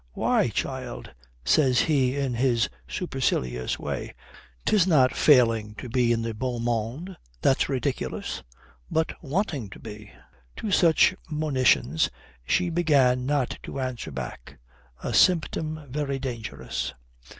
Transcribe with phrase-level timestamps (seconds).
[0.13, 1.13] "Why, child,"
[1.45, 4.15] says he in his supercilious way,
[4.65, 8.41] "'tis not failing to be in the beau monde that's ridiculous,
[8.89, 10.11] but wanting to be."
[10.55, 12.09] To such monitions
[12.43, 14.57] she began not to answer back
[15.03, 16.95] a symptom very dangerous.